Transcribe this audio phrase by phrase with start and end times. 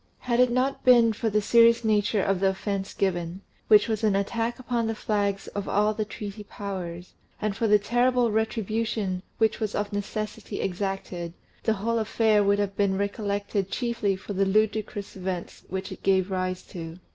[0.25, 4.03] If it had not been for the serious nature of the offence given, which was
[4.03, 9.21] an attack upon the flags of all the treaty Powers, and for the terrible retribution
[9.37, 14.43] which was of necessity exacted, the whole affair would have been recollected chiefly for the
[14.43, 16.97] ludicrous events which it gave rise to.